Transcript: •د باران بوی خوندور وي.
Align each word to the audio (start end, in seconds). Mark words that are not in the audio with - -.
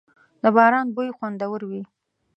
•د 0.43 0.43
باران 0.55 0.87
بوی 0.95 1.09
خوندور 1.17 1.61
وي. 1.69 1.81